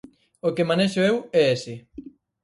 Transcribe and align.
O 0.47 0.49
que 0.55 0.67
manexo 0.69 0.99
eu 1.09 1.15
é 1.41 1.43
ese. 1.55 1.73